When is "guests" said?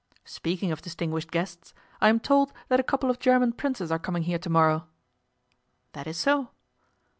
1.29-1.75